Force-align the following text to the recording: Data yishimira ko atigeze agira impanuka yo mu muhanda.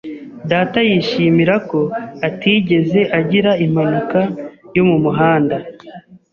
Data 0.51 0.77
yishimira 0.89 1.55
ko 1.69 1.79
atigeze 2.27 2.99
agira 3.19 3.51
impanuka 3.65 4.19
yo 4.75 4.83
mu 4.89 4.97
muhanda. 5.03 5.57